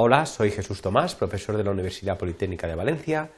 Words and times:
Hola, 0.00 0.26
soy 0.26 0.52
Jesús 0.52 0.80
Tomás, 0.80 1.16
profesor 1.16 1.56
de 1.56 1.64
la 1.64 1.72
Universidad 1.72 2.16
Politécnica 2.16 2.68
de 2.68 2.76
Valencia, 2.76 3.32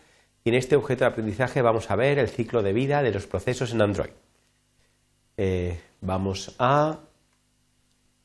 y 0.44 0.50
en 0.50 0.56
este 0.56 0.76
objeto 0.76 1.04
de 1.04 1.10
aprendizaje 1.10 1.62
vamos 1.62 1.90
a 1.90 1.96
ver 1.96 2.18
el 2.18 2.28
ciclo 2.28 2.62
de 2.62 2.74
vida 2.74 3.02
de 3.02 3.10
los 3.12 3.26
procesos 3.26 3.72
en 3.72 3.80
Android. 3.80 4.10
Eh, 5.38 5.80
vamos 6.02 6.54
a 6.58 6.98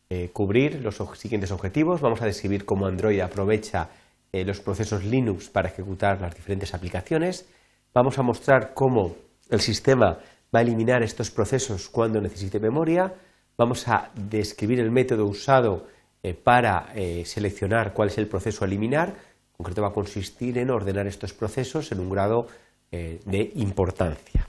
eh, 0.10 0.32
cubrir 0.34 0.82
los 0.82 0.98
siguientes 1.14 1.50
objetivos, 1.52 2.02
vamos 2.02 2.22
a 2.22 2.26
describir 2.26 2.66
cómo 2.66 2.88
Android 2.88 3.22
aprovecha 3.22 3.88
eh, 4.34 4.44
los 4.44 4.60
procesos 4.60 5.06
Linux 5.06 5.48
para 5.48 5.70
ejecutar 5.70 6.20
las 6.20 6.36
diferentes 6.36 6.74
aplicaciones, 6.74 7.48
vamos 7.94 8.20
a 8.20 8.22
mostrar 8.22 8.74
cómo 8.74 9.16
el 9.50 9.62
sistema 9.62 10.20
va 10.54 10.60
a 10.60 10.62
eliminar 10.62 11.04
estos 11.04 11.32
procesos 11.32 11.88
cuando 11.88 12.20
necesite 12.20 12.60
memoria, 12.60 13.14
vamos 13.58 13.88
a 13.88 14.12
describir 14.14 14.82
el 14.82 14.92
método 14.92 15.26
usado 15.26 15.95
para 16.34 16.92
eh, 16.96 17.24
seleccionar 17.26 17.94
cuál 17.94 18.10
es 18.10 18.18
el 18.18 18.28
proceso 18.28 18.64
a 18.64 18.68
eliminar. 18.68 19.10
En 19.10 19.58
concreto 19.58 19.82
va 19.82 19.90
a 19.90 19.94
consistir 19.94 20.58
en 20.58 20.70
ordenar 20.70 21.08
estos 21.08 21.34
procesos 21.34 21.92
en 21.92 22.00
un 22.00 22.10
grado 22.10 22.48
eh, 22.92 23.20
de 23.26 23.52
importancia. 23.56 24.48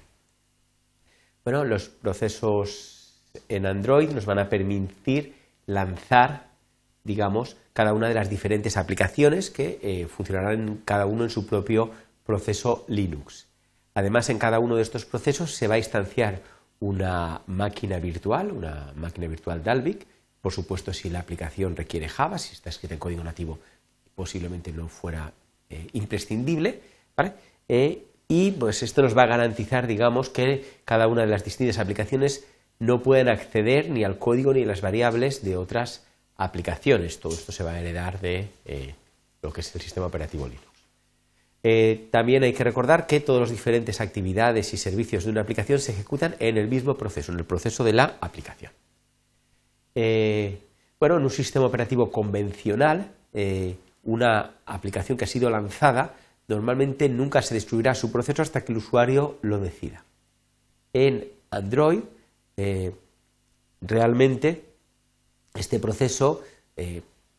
Bueno, 1.44 1.64
los 1.64 1.88
procesos 1.88 3.20
en 3.48 3.66
Android 3.66 4.10
nos 4.10 4.26
van 4.26 4.38
a 4.38 4.48
permitir 4.48 5.34
lanzar, 5.66 6.48
digamos, 7.04 7.56
cada 7.72 7.92
una 7.92 8.08
de 8.08 8.14
las 8.14 8.30
diferentes 8.30 8.76
aplicaciones 8.76 9.50
que 9.50 10.08
funcionarán 10.10 10.80
cada 10.84 11.06
uno 11.06 11.24
en 11.24 11.30
su 11.30 11.46
propio 11.46 11.90
proceso 12.24 12.84
Linux. 12.88 13.46
Además, 13.94 14.28
en 14.28 14.38
cada 14.38 14.58
uno 14.58 14.76
de 14.76 14.82
estos 14.82 15.04
procesos 15.04 15.54
se 15.54 15.68
va 15.68 15.76
a 15.76 15.78
instanciar 15.78 16.42
una 16.80 17.42
máquina 17.46 17.98
virtual, 17.98 18.52
una 18.52 18.92
máquina 18.94 19.26
virtual 19.26 19.62
Dalvik, 19.62 20.06
por 20.46 20.52
supuesto, 20.52 20.92
si 20.92 21.10
la 21.10 21.18
aplicación 21.18 21.74
requiere 21.74 22.08
Java, 22.08 22.38
si 22.38 22.52
está 22.52 22.70
escrita 22.70 22.94
en 22.94 23.00
código 23.00 23.24
nativo, 23.24 23.58
posiblemente 24.14 24.70
no 24.70 24.86
fuera 24.86 25.32
eh, 25.68 25.88
imprescindible. 25.92 26.82
Eh, 27.68 28.04
y 28.28 28.52
pues 28.52 28.84
esto 28.84 29.02
nos 29.02 29.18
va 29.18 29.24
a 29.24 29.26
garantizar, 29.26 29.88
digamos, 29.88 30.30
que 30.30 30.64
cada 30.84 31.08
una 31.08 31.22
de 31.22 31.26
las 31.26 31.42
distintas 31.42 31.80
aplicaciones 31.80 32.46
no 32.78 33.02
pueden 33.02 33.28
acceder 33.28 33.90
ni 33.90 34.04
al 34.04 34.20
código 34.20 34.54
ni 34.54 34.62
a 34.62 34.66
las 34.66 34.82
variables 34.82 35.42
de 35.42 35.56
otras 35.56 36.06
aplicaciones. 36.36 37.18
Todo 37.18 37.34
esto 37.34 37.50
se 37.50 37.64
va 37.64 37.72
a 37.72 37.80
heredar 37.80 38.20
de 38.20 38.48
eh, 38.66 38.94
lo 39.42 39.52
que 39.52 39.62
es 39.62 39.74
el 39.74 39.80
sistema 39.80 40.06
operativo 40.06 40.46
Linux. 40.46 42.12
también 42.12 42.44
hay 42.44 42.52
que 42.52 42.62
recordar 42.62 43.08
que 43.08 43.18
todas 43.18 43.40
las 43.40 43.50
diferentes 43.50 44.00
actividades 44.00 44.72
y 44.74 44.76
servicios 44.76 45.24
de 45.24 45.32
una 45.32 45.40
aplicación 45.40 45.80
se 45.80 45.90
ejecutan 45.90 46.36
en 46.38 46.56
el 46.56 46.68
mismo 46.68 46.96
proceso, 46.96 47.32
en 47.32 47.40
el 47.40 47.44
proceso 47.46 47.82
de 47.82 47.94
la 47.94 48.16
aplicación. 48.20 48.70
Eh, 49.98 50.58
bueno, 51.00 51.16
en 51.16 51.22
un 51.24 51.30
sistema 51.30 51.64
operativo 51.64 52.10
convencional, 52.12 53.12
eh, 53.32 53.76
una 54.04 54.56
aplicación 54.66 55.16
que 55.16 55.24
ha 55.24 55.28
sido 55.28 55.48
lanzada 55.48 56.14
normalmente 56.48 57.08
nunca 57.08 57.42
se 57.42 57.54
destruirá 57.54 57.94
su 57.94 58.12
proceso 58.12 58.42
hasta 58.42 58.62
que 58.62 58.72
el 58.72 58.78
usuario 58.78 59.38
lo 59.40 59.58
decida. 59.58 60.04
En 60.92 61.26
Android, 61.50 62.00
eh, 62.58 62.92
realmente 63.80 64.64
este 65.54 65.80
proceso 65.80 66.44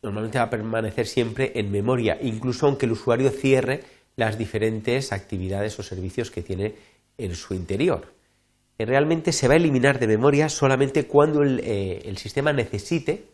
normalmente 0.02 0.38
va 0.38 0.44
a 0.44 0.50
permanecer 0.50 1.06
siempre 1.06 1.52
en 1.54 1.70
memoria, 1.70 2.18
incluso 2.20 2.66
aunque 2.66 2.86
el 2.86 2.92
usuario 2.92 3.30
cierre 3.30 3.84
las 4.16 4.36
diferentes 4.36 5.12
actividades 5.12 5.78
o 5.78 5.84
servicios 5.84 6.32
que 6.32 6.42
tiene 6.42 6.74
en 7.16 7.36
su 7.36 7.54
interior 7.54 8.17
realmente 8.86 9.32
se 9.32 9.48
va 9.48 9.54
a 9.54 9.56
eliminar 9.56 9.98
de 9.98 10.06
memoria 10.06 10.48
solamente 10.48 11.06
cuando 11.06 11.42
el, 11.42 11.60
eh, 11.64 12.14
sistema 12.16 12.52
necesite 12.52 13.24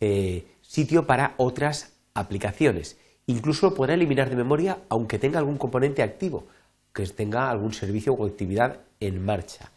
eh, 0.00 0.46
sitio 0.60 1.06
para 1.06 1.34
otras 1.38 1.96
aplicaciones. 2.12 2.98
Incluso 3.26 3.74
podrá 3.74 3.94
eliminar 3.94 4.28
de 4.28 4.36
memoria 4.36 4.78
aunque 4.88 5.18
tenga 5.18 5.38
algún 5.38 5.56
componente 5.56 6.02
activo, 6.02 6.46
que 6.92 7.06
tenga 7.06 7.50
algún 7.50 7.72
servicio 7.72 8.12
o 8.12 8.26
actividad 8.26 8.80
en 9.00 9.24
marcha. 9.24 9.70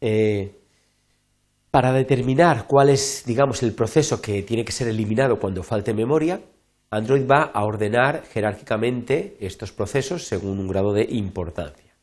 Eh, 0.00 0.60
para 1.70 1.92
determinar 1.92 2.66
cuál 2.66 2.88
es, 2.88 3.24
digamos, 3.26 3.62
el 3.62 3.74
proceso 3.74 4.22
que 4.22 4.42
tiene 4.42 4.64
que 4.64 4.72
ser 4.72 4.88
eliminado 4.88 5.38
cuando 5.38 5.62
falte 5.62 5.92
memoria, 5.92 6.40
Android 6.90 7.26
va 7.28 7.50
a 7.52 7.64
ordenar 7.64 8.22
jerárquicamente 8.32 9.36
estos 9.40 9.72
procesos 9.72 10.26
según 10.26 10.60
un 10.60 10.68
grado 10.68 10.92
de 10.92 11.06
importancia. 11.10 11.93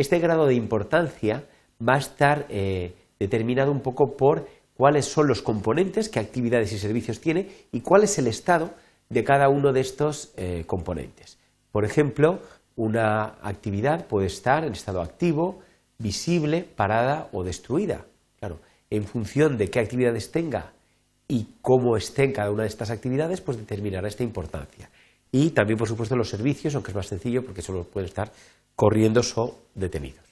Este 0.00 0.18
grado 0.18 0.46
de 0.46 0.54
importancia 0.54 1.44
va 1.86 1.96
a 1.96 1.98
estar 1.98 2.46
eh, 2.48 2.94
determinado 3.18 3.70
un 3.70 3.80
poco 3.80 4.16
por 4.16 4.48
cuáles 4.72 5.04
son 5.04 5.26
los 5.26 5.42
componentes, 5.42 6.08
qué 6.08 6.18
actividades 6.18 6.72
y 6.72 6.78
servicios 6.78 7.20
tiene 7.20 7.50
y 7.70 7.82
cuál 7.82 8.04
es 8.04 8.18
el 8.18 8.26
estado 8.26 8.70
de 9.10 9.24
cada 9.24 9.50
uno 9.50 9.74
de 9.74 9.82
estos 9.82 10.32
eh, 10.38 10.64
componentes. 10.66 11.36
Por 11.70 11.84
ejemplo, 11.84 12.38
una 12.76 13.34
actividad 13.42 14.06
puede 14.06 14.28
estar 14.28 14.64
en 14.64 14.72
estado 14.72 15.02
activo, 15.02 15.60
visible, 15.98 16.64
parada 16.64 17.28
o 17.32 17.44
destruida. 17.44 18.06
Claro, 18.38 18.58
en 18.88 19.04
función 19.04 19.58
de 19.58 19.68
qué 19.68 19.80
actividades 19.80 20.32
tenga 20.32 20.72
y 21.28 21.46
cómo 21.60 21.98
esté 21.98 22.24
en 22.24 22.32
cada 22.32 22.50
una 22.50 22.62
de 22.62 22.70
estas 22.70 22.88
actividades, 22.88 23.42
pues 23.42 23.58
determinará 23.58 24.08
esta 24.08 24.22
importancia. 24.22 24.88
Y 25.30 25.50
también, 25.50 25.78
por 25.78 25.88
supuesto, 25.88 26.16
los 26.16 26.30
servicios, 26.30 26.74
aunque 26.74 26.90
es 26.90 26.96
más 26.96 27.06
sencillo 27.06 27.44
porque 27.44 27.60
solo 27.60 27.84
pueden 27.84 28.08
estar 28.08 28.32
corriendo 28.80 29.20
o 29.20 29.58
detenidos. 29.74 30.24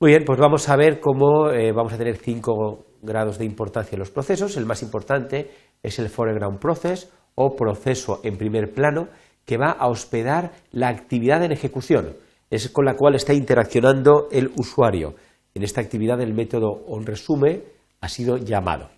Muy 0.00 0.12
bien, 0.12 0.24
pues 0.24 0.38
vamos 0.38 0.68
a 0.68 0.76
ver 0.76 0.98
cómo 0.98 1.50
eh, 1.50 1.72
vamos 1.72 1.92
a 1.92 1.98
tener 1.98 2.16
cinco 2.16 2.86
grados 3.02 3.38
de 3.38 3.44
importancia 3.44 3.96
en 3.96 4.00
los 4.00 4.10
procesos. 4.10 4.56
El 4.56 4.64
más 4.64 4.82
importante 4.82 5.50
es 5.82 5.98
el 5.98 6.08
foreground 6.08 6.58
process 6.58 7.10
o 7.34 7.54
proceso 7.54 8.20
en 8.24 8.38
primer 8.38 8.72
plano 8.72 9.08
que 9.44 9.58
va 9.58 9.72
a 9.72 9.88
hospedar 9.88 10.52
la 10.70 10.88
actividad 10.88 11.42
en 11.44 11.52
ejecución, 11.52 12.16
es 12.50 12.68
con 12.70 12.84
la 12.84 12.96
cual 12.96 13.14
está 13.14 13.34
interaccionando 13.34 14.28
el 14.30 14.52
usuario. 14.56 15.14
En 15.54 15.62
esta 15.62 15.80
actividad 15.80 16.20
el 16.20 16.34
método 16.34 16.70
onResume 16.86 17.62
ha 18.00 18.08
sido 18.08 18.36
llamado. 18.38 18.90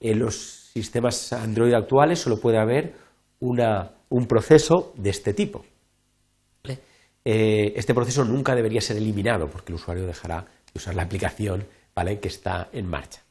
En 0.00 0.18
los 0.18 0.70
sistemas 0.72 1.32
Android 1.32 1.74
actuales 1.74 2.20
solo 2.20 2.38
puede 2.38 2.58
haber 2.58 2.94
un 3.40 4.26
proceso 4.26 4.92
de 4.96 5.10
este 5.10 5.34
tipo. 5.34 5.64
Eh, 7.24 7.72
este 7.76 7.94
proceso 7.94 8.24
nunca 8.24 8.54
debería 8.54 8.80
ser 8.80 8.96
eliminado 8.96 9.48
porque 9.48 9.72
el 9.72 9.76
usuario 9.76 10.06
dejará 10.06 10.42
de 10.42 10.72
usar 10.76 10.94
la 10.94 11.02
aplicación 11.02 11.64
que 12.20 12.28
está 12.28 12.68
en 12.72 12.86
marcha. 12.86 13.22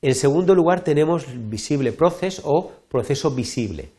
En 0.00 0.14
segundo 0.14 0.54
lugar 0.54 0.82
tenemos 0.82 1.26
visible 1.48 1.92
process 1.92 2.42
o 2.44 2.72
proceso 2.88 3.30
visible. 3.30 3.90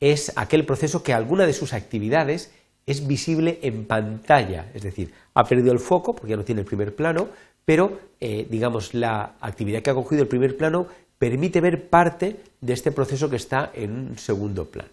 Es 0.00 0.32
aquel 0.36 0.66
proceso 0.66 1.02
que 1.02 1.12
alguna 1.12 1.46
de 1.46 1.52
sus 1.52 1.72
actividades 1.72 2.52
es 2.84 3.06
visible 3.06 3.60
en 3.62 3.86
pantalla, 3.86 4.70
es 4.74 4.82
decir, 4.82 5.12
ha 5.32 5.44
perdido 5.44 5.72
el 5.72 5.78
foco 5.78 6.14
porque 6.14 6.32
ya 6.32 6.36
no 6.36 6.44
tiene 6.44 6.62
el 6.62 6.66
primer 6.66 6.94
plano, 6.94 7.28
pero 7.64 7.98
eh, 8.20 8.46
digamos 8.50 8.92
la 8.92 9.36
actividad 9.40 9.80
que 9.80 9.90
ha 9.90 9.94
cogido 9.94 10.22
el 10.22 10.28
primer 10.28 10.56
plano 10.56 10.86
permite 11.16 11.60
ver 11.60 11.88
parte 11.88 12.36
de 12.60 12.72
este 12.72 12.90
proceso 12.90 13.30
que 13.30 13.36
está 13.36 13.70
en 13.72 13.92
un 13.92 14.18
segundo 14.18 14.68
plano. 14.68 14.90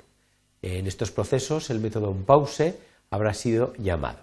En 0.62 0.86
estos 0.86 1.12
procesos 1.12 1.72
el 1.72 1.80
método 1.80 2.14
pause 2.14 2.76
habrá 3.12 3.36
sido 3.36 3.74
llamado. 3.78 4.20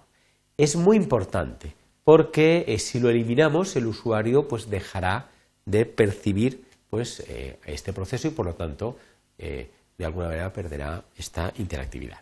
Es 0.56 0.74
muy 0.74 0.96
importante 0.96 1.74
porque 2.02 2.64
eh, 2.66 2.78
si 2.78 2.98
lo 2.98 3.10
eliminamos 3.10 3.76
el 3.76 3.86
usuario 3.86 4.48
pues 4.48 4.68
dejará 4.68 5.28
de 5.66 5.86
percibir 5.86 6.64
pues 6.90 7.22
eh, 7.28 7.58
este 7.66 7.92
proceso 7.92 8.28
y 8.28 8.30
por 8.32 8.46
lo 8.46 8.54
tanto 8.54 8.96
eh, 9.38 9.70
de 9.96 10.04
alguna 10.04 10.28
manera 10.28 10.52
perderá 10.52 11.04
esta 11.16 11.52
interactividad. 11.58 12.18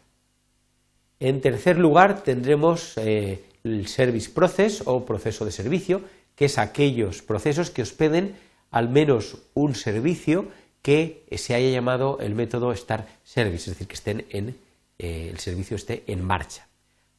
En 1.21 1.41
tercer 1.41 1.79
lugar 1.79 2.23
tendremos 2.25 2.99
el 2.99 3.87
service 3.87 4.31
process 4.31 4.83
o 4.85 5.07
proceso 5.07 5.45
de 5.47 5.53
servicio, 5.53 6.03
que 6.35 6.45
es 6.45 6.59
aquellos 6.59 7.23
procesos 7.23 7.71
que 7.71 7.81
hospeden 7.81 8.37
al 8.71 8.91
menos 8.91 9.39
un 9.55 9.75
servicio 9.75 10.49
que 10.83 11.25
se 11.37 11.55
haya 11.55 11.71
llamado 11.71 12.19
el 12.21 12.35
método 12.35 12.75
start 12.75 13.09
service, 13.25 13.71
es 13.71 13.77
decir, 13.77 13.87
que 13.87 13.95
estén 13.95 14.27
en 14.31 14.57
eh, 14.99 15.29
el 15.31 15.39
servicio 15.39 15.77
esté 15.77 16.05
en 16.07 16.25
marcha. 16.25 16.69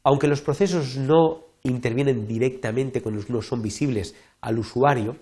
Aunque 0.04 0.28
los 0.28 0.42
procesos 0.42 0.98
no 0.98 1.44
intervienen 1.64 2.28
directamente, 2.28 3.02
no 3.30 3.42
son 3.42 3.62
visibles 3.62 4.16
al 4.42 4.60
usuario, 4.60 5.18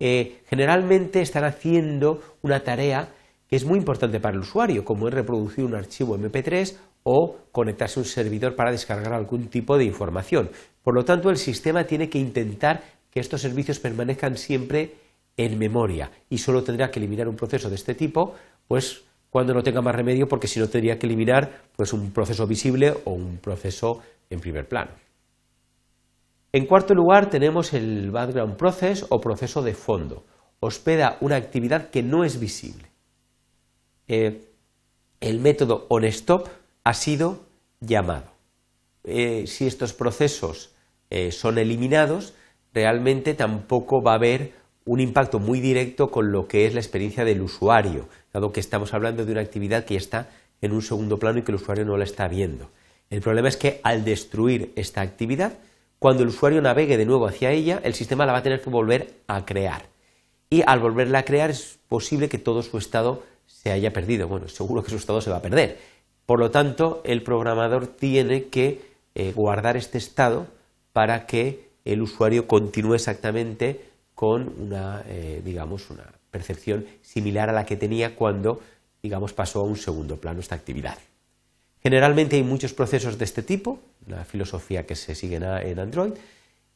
eh, 0.00 0.40
generalmente 0.46 1.20
están 1.20 1.44
haciendo 1.44 2.20
una 2.42 2.60
tarea 2.60 3.08
que 3.46 3.56
es 3.56 3.64
muy 3.64 3.78
importante 3.78 4.18
para 4.18 4.34
el 4.34 4.40
usuario, 4.40 4.84
como 4.84 5.08
es 5.08 5.14
reproducir 5.14 5.64
un 5.64 5.74
archivo 5.74 6.16
MP3 6.16 6.74
o 7.04 7.36
conectarse 7.52 8.00
a 8.00 8.02
un 8.02 8.06
servidor 8.06 8.56
para 8.56 8.70
descargar 8.70 9.12
algún 9.12 9.48
tipo 9.48 9.76
de 9.76 9.84
información. 9.84 10.50
Por 10.82 10.94
lo 10.94 11.04
tanto, 11.04 11.30
el 11.30 11.36
sistema 11.36 11.84
tiene 11.84 12.08
que 12.08 12.18
intentar 12.18 12.82
que 13.10 13.20
estos 13.20 13.42
servicios 13.42 13.78
permanezcan 13.78 14.36
siempre 14.36 14.94
en 15.36 15.58
memoria 15.58 16.10
y 16.30 16.38
solo 16.38 16.62
tendrá 16.62 16.90
que 16.90 16.98
eliminar 16.98 17.28
un 17.28 17.36
proceso 17.36 17.68
de 17.68 17.76
este 17.76 17.94
tipo, 17.94 18.34
pues 18.66 19.04
cuando 19.32 19.54
no 19.54 19.62
tenga 19.62 19.80
más 19.80 19.94
remedio, 19.94 20.28
porque 20.28 20.46
si 20.46 20.60
no 20.60 20.68
tendría 20.68 20.98
que 20.98 21.06
eliminar 21.06 21.62
pues, 21.74 21.94
un 21.94 22.10
proceso 22.10 22.46
visible 22.46 22.92
o 23.06 23.12
un 23.12 23.38
proceso 23.38 24.02
en 24.28 24.40
primer 24.40 24.68
plano. 24.68 24.90
En 26.52 26.66
cuarto 26.66 26.94
lugar 26.94 27.30
tenemos 27.30 27.72
el 27.72 28.10
background 28.10 28.56
process 28.56 29.06
o 29.08 29.22
proceso 29.22 29.62
de 29.62 29.72
fondo. 29.72 30.26
Hospeda 30.60 31.16
una 31.22 31.36
actividad 31.36 31.88
que 31.88 32.02
no 32.02 32.24
es 32.24 32.38
visible. 32.38 32.90
Eh, 34.06 34.50
el 35.20 35.40
método 35.40 35.86
onStop 35.88 36.48
ha 36.84 36.92
sido 36.92 37.40
llamado. 37.80 38.26
Eh, 39.02 39.46
si 39.46 39.66
estos 39.66 39.94
procesos 39.94 40.74
eh, 41.08 41.32
son 41.32 41.56
eliminados, 41.56 42.34
realmente 42.74 43.32
tampoco 43.32 44.02
va 44.02 44.12
a 44.12 44.16
haber 44.16 44.52
un 44.84 45.00
impacto 45.00 45.38
muy 45.38 45.60
directo 45.60 46.10
con 46.10 46.32
lo 46.32 46.48
que 46.48 46.66
es 46.66 46.74
la 46.74 46.80
experiencia 46.80 47.24
del 47.24 47.42
usuario, 47.42 48.08
dado 48.32 48.52
que 48.52 48.60
estamos 48.60 48.94
hablando 48.94 49.24
de 49.24 49.32
una 49.32 49.40
actividad 49.40 49.84
que 49.84 49.96
está 49.96 50.28
en 50.60 50.72
un 50.72 50.82
segundo 50.82 51.18
plano 51.18 51.38
y 51.38 51.42
que 51.42 51.52
el 51.52 51.56
usuario 51.56 51.84
no 51.84 51.96
la 51.96 52.04
está 52.04 52.28
viendo. 52.28 52.70
El 53.10 53.20
problema 53.20 53.48
es 53.48 53.56
que 53.56 53.80
al 53.82 54.04
destruir 54.04 54.72
esta 54.74 55.02
actividad, 55.02 55.58
cuando 55.98 56.22
el 56.22 56.30
usuario 56.30 56.62
navegue 56.62 56.96
de 56.96 57.04
nuevo 57.04 57.26
hacia 57.26 57.50
ella, 57.50 57.80
el 57.84 57.94
sistema 57.94 58.26
la 58.26 58.32
va 58.32 58.38
a 58.38 58.42
tener 58.42 58.60
que 58.60 58.70
volver 58.70 59.14
a 59.26 59.44
crear. 59.44 59.86
Y 60.50 60.62
al 60.66 60.80
volverla 60.80 61.20
a 61.20 61.24
crear 61.24 61.50
es 61.50 61.78
posible 61.88 62.28
que 62.28 62.38
todo 62.38 62.62
su 62.62 62.78
estado 62.78 63.22
se 63.46 63.70
haya 63.70 63.92
perdido. 63.92 64.28
Bueno, 64.28 64.48
seguro 64.48 64.82
que 64.82 64.90
su 64.90 64.96
estado 64.96 65.20
se 65.20 65.30
va 65.30 65.36
a 65.36 65.42
perder. 65.42 65.78
Por 66.26 66.38
lo 66.38 66.50
tanto, 66.50 67.02
el 67.04 67.22
programador 67.22 67.86
tiene 67.86 68.44
que 68.44 68.80
eh, 69.14 69.32
guardar 69.32 69.76
este 69.76 69.98
estado 69.98 70.46
para 70.92 71.26
que 71.26 71.70
el 71.84 72.02
usuario 72.02 72.46
continúe 72.46 72.94
exactamente 72.94 73.91
con 74.22 74.54
una, 74.56 75.02
eh, 75.08 75.42
digamos, 75.44 75.90
una 75.90 76.04
percepción 76.30 76.86
similar 77.00 77.50
a 77.50 77.52
la 77.52 77.66
que 77.66 77.74
tenía 77.74 78.14
cuando, 78.14 78.60
digamos, 79.02 79.32
pasó 79.32 79.58
a 79.58 79.64
un 79.64 79.74
segundo 79.74 80.20
plano 80.20 80.38
esta 80.38 80.54
actividad. 80.54 80.96
Generalmente 81.82 82.36
hay 82.36 82.44
muchos 82.44 82.72
procesos 82.72 83.18
de 83.18 83.24
este 83.24 83.42
tipo, 83.42 83.80
la 84.06 84.24
filosofía 84.24 84.86
que 84.86 84.94
se 84.94 85.16
sigue 85.16 85.38
en 85.38 85.80
Android, 85.80 86.12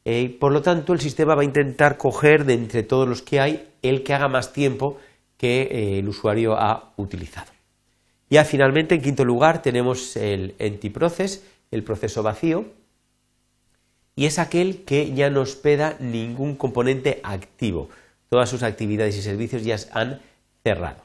eh, 0.03 0.23
y 0.23 0.27
por 0.27 0.51
lo 0.51 0.61
tanto 0.61 0.91
el 0.91 0.99
sistema 0.99 1.35
va 1.35 1.43
a 1.43 1.45
intentar 1.45 1.95
coger 1.95 2.43
de 2.43 2.55
entre 2.55 2.83
todos 2.83 3.07
los 3.07 3.21
que 3.21 3.39
hay 3.39 3.65
el 3.81 4.03
que 4.03 4.13
haga 4.13 4.27
más 4.27 4.51
tiempo 4.51 4.97
que 5.37 5.61
eh, 5.61 5.99
el 5.99 6.09
usuario 6.09 6.57
ha 6.57 6.91
utilizado. 6.97 7.53
Ya 8.29 8.43
finalmente, 8.43 8.95
en 8.95 9.01
quinto 9.01 9.23
lugar, 9.23 9.61
tenemos 9.61 10.17
el 10.17 10.53
empty 10.59 10.89
process, 10.89 11.47
el 11.71 11.85
proceso 11.85 12.23
vacío, 12.23 12.65
y 14.17 14.25
es 14.25 14.39
aquel 14.39 14.83
que 14.83 15.13
ya 15.13 15.29
no 15.29 15.41
hospeda 15.41 15.95
ningún 15.99 16.55
componente 16.55 17.21
activo. 17.23 17.87
Todas 18.29 18.49
sus 18.49 18.63
actividades 18.63 19.15
y 19.15 19.21
servicios 19.21 19.63
ya 19.63 19.77
han 19.93 20.19
cerrado. 20.63 21.03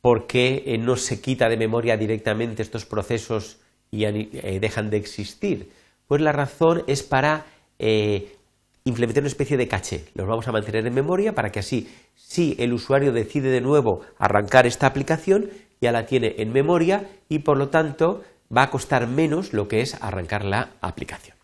¿Por 0.00 0.26
qué 0.26 0.64
eh, 0.66 0.76
no 0.76 0.96
se 0.96 1.20
quita 1.20 1.48
de 1.48 1.56
memoria 1.56 1.96
directamente 1.96 2.62
estos 2.62 2.84
procesos 2.84 3.58
y 3.92 4.04
eh, 4.04 4.58
dejan 4.60 4.90
de 4.90 4.96
existir? 4.96 5.70
Pues 6.08 6.20
la 6.20 6.32
razón 6.32 6.82
es 6.88 7.04
para 7.04 7.46
eh, 7.78 8.34
implementar 8.82 9.22
una 9.22 9.28
especie 9.28 9.56
de 9.56 9.68
caché. 9.68 10.06
Los 10.14 10.26
vamos 10.26 10.48
a 10.48 10.52
mantener 10.52 10.84
en 10.84 10.94
memoria 10.94 11.36
para 11.36 11.52
que 11.52 11.60
así, 11.60 11.88
si 12.16 12.56
el 12.58 12.72
usuario 12.72 13.12
decide 13.12 13.50
de 13.50 13.60
nuevo 13.60 14.00
arrancar 14.18 14.66
esta 14.66 14.88
aplicación, 14.88 15.48
ya 15.80 15.92
la 15.92 16.06
tiene 16.06 16.34
en 16.38 16.52
memoria 16.52 17.08
y 17.28 17.38
por 17.38 17.56
lo 17.56 17.68
tanto 17.68 18.24
va 18.54 18.64
a 18.64 18.70
costar 18.70 19.06
menos 19.06 19.52
lo 19.52 19.68
que 19.68 19.80
es 19.80 19.96
arrancar 20.02 20.44
la 20.44 20.70
aplicación. 20.80 21.41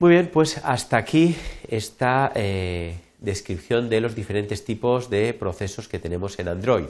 Muy 0.00 0.10
bien, 0.10 0.28
pues 0.32 0.58
hasta 0.64 0.96
aquí 0.96 1.36
esta 1.68 2.32
eh, 2.34 2.96
descripción 3.20 3.88
de 3.88 4.00
los 4.00 4.16
diferentes 4.16 4.64
tipos 4.64 5.08
de 5.08 5.32
procesos 5.34 5.86
que 5.86 6.00
tenemos 6.00 6.36
en 6.40 6.48
Android. 6.48 6.86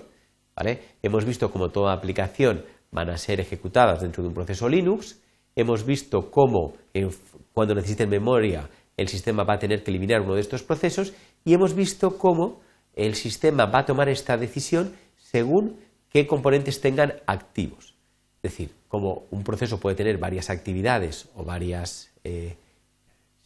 ¿vale? 0.56 0.81
Hemos 1.03 1.27
visto 1.27 1.51
cómo 1.51 1.69
toda 1.69 1.93
aplicación 1.93 2.65
van 2.91 3.11
a 3.11 3.19
ser 3.19 3.41
ejecutadas 3.41 4.01
dentro 4.01 4.23
de 4.23 4.29
un 4.29 4.35
proceso 4.35 4.69
Linux. 4.71 5.21
Hemos 5.55 5.85
visto 5.85 6.31
cómo 6.31 6.75
cuando 7.53 7.75
necesiten 7.75 8.09
memoria 8.09 8.71
el 8.97 9.09
sistema 9.09 9.45
va 9.45 9.55
a 9.55 9.59
tener 9.59 9.85
que 9.85 9.91
eliminar 9.91 10.23
uno 10.23 10.35
de 10.35 10.41
estos 10.41 10.62
procesos 10.62 11.12
y 11.45 11.53
hemos 11.53 11.75
visto 11.75 12.17
cómo 12.17 12.61
el 12.95 13.17
sistema 13.17 13.67
va 13.67 13.81
a 13.81 13.87
tomar 13.87 14.09
esta 14.09 14.39
decisión 14.39 14.95
según 15.17 15.79
qué 16.09 16.27
componentes 16.27 16.81
tengan 16.81 17.15
activos. 17.27 17.95
Es 18.43 18.53
decir, 18.53 18.71
como 18.89 19.25
un 19.31 19.43
proceso 19.45 19.79
puede 19.79 19.97
tener 19.97 20.17
varias 20.19 20.49
actividades 20.49 21.29
o 21.35 21.45
varias 21.45 22.12
eh, 22.23 22.56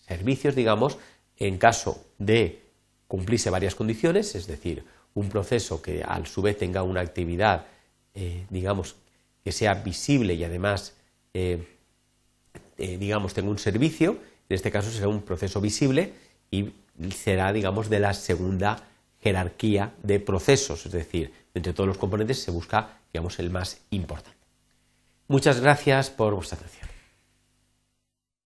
servicios, 0.08 0.54
digamos, 0.54 0.98
en 1.36 1.58
caso 1.58 2.04
de 2.18 2.62
cumplirse 3.06 3.50
varias 3.50 3.74
condiciones, 3.74 4.34
es 4.34 4.46
decir, 4.46 4.84
un 5.14 5.28
proceso 5.28 5.80
que 5.82 6.02
a 6.02 6.24
su 6.26 6.42
vez 6.42 6.58
tenga 6.58 6.82
una 6.82 7.00
actividad, 7.00 7.66
eh, 8.14 8.46
digamos, 8.50 8.96
que 9.44 9.52
sea 9.52 9.74
visible 9.74 10.34
y 10.34 10.44
además, 10.44 10.94
eh, 11.34 11.64
eh, 12.76 12.98
digamos, 12.98 13.34
tenga 13.34 13.50
un 13.50 13.58
servicio, 13.58 14.18
en 14.48 14.54
este 14.54 14.70
caso 14.70 14.90
será 14.90 15.08
un 15.08 15.22
proceso 15.22 15.60
visible 15.60 16.12
y 16.50 16.72
será, 17.14 17.52
digamos, 17.52 17.88
de 17.88 18.00
la 18.00 18.14
segunda 18.14 18.84
jerarquía 19.20 19.94
de 20.02 20.20
procesos, 20.20 20.86
es 20.86 20.92
decir, 20.92 21.32
entre 21.54 21.72
todos 21.72 21.88
los 21.88 21.98
componentes 21.98 22.40
se 22.42 22.50
busca, 22.50 23.00
digamos, 23.12 23.38
el 23.38 23.50
más 23.50 23.80
importante. 23.90 24.38
Muchas 25.26 25.60
gracias 25.60 26.10
por 26.10 26.34
vuestra 26.34 26.58
atención. 26.58 26.87